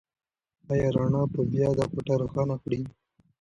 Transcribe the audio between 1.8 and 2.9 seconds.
کوټه روښانه کړي؟